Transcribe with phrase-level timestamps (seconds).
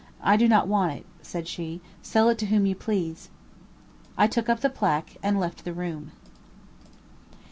[0.23, 3.29] "I do not want it;" said she, "sell it to whom you please."
[4.17, 6.11] I took up the placque and left the room.